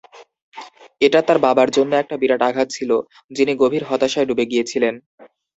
[1.01, 2.91] এটা তার বাবার জন্য এক বিরাট আঘাত ছিল,
[3.31, 4.95] যিনি গভীর হতাশায় ডুবে গিয়েছিলেন।